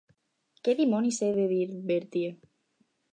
Què 0.67 0.73
dimonis 0.79 1.19
he 1.27 1.29
de 1.39 1.45
dir, 1.51 1.59
Bertie? 1.91 2.33